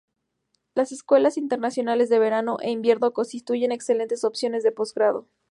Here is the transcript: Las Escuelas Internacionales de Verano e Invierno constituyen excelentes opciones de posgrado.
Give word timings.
Las 0.73 0.91
Escuelas 0.91 1.37
Internacionales 1.37 2.09
de 2.09 2.17
Verano 2.17 2.57
e 2.59 2.71
Invierno 2.71 3.13
constituyen 3.13 3.71
excelentes 3.71 4.23
opciones 4.23 4.63
de 4.63 4.71
posgrado. 4.71 5.27